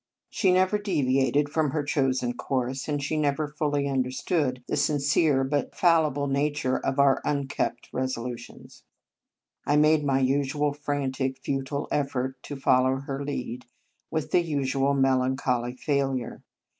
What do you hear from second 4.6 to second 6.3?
the sincere but falli ble